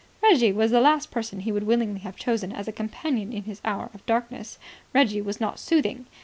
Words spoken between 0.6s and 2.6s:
the last person he would willingly have chosen